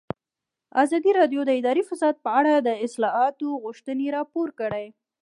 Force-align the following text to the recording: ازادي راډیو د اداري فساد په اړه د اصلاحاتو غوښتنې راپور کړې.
ازادي 0.83 1.11
راډیو 1.19 1.41
د 1.45 1.51
اداري 1.59 1.83
فساد 1.89 2.15
په 2.25 2.29
اړه 2.39 2.53
د 2.57 2.69
اصلاحاتو 2.85 3.47
غوښتنې 3.63 4.07
راپور 4.17 4.47
کړې. 4.59 4.85